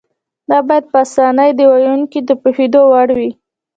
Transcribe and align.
دا 0.49 0.57
باید 0.67 0.85
په 0.91 0.97
اسانۍ 1.05 1.49
د 1.55 1.61
ویونکي 1.71 2.19
د 2.23 2.29
پوهېدو 2.41 2.81
وړ 2.91 3.07
وي. 3.19 3.31